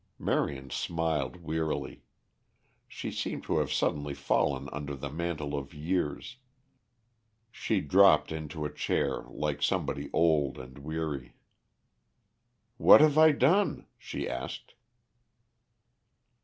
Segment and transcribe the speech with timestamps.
[0.17, 2.01] Marion smiled wearily.
[2.87, 6.37] She seemed to have suddenly fallen under the mantle of years.
[7.51, 11.35] She dropped into a chair like somebody old and weary.
[12.77, 14.73] "What have I done?" she asked.